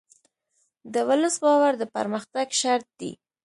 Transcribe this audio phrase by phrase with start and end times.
[0.93, 3.11] د ولس باور د پرمختګ شرط دی.